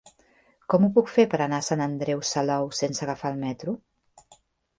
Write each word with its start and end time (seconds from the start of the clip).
Com 0.73 0.87
ho 0.87 0.87
puc 0.95 1.11
fer 1.15 1.25
per 1.33 1.39
anar 1.47 1.59
a 1.63 1.65
Sant 1.67 1.83
Andreu 1.85 2.25
Salou 2.31 2.67
sense 2.79 3.05
agafar 3.09 3.35
el 3.37 3.39
metro? 3.45 3.77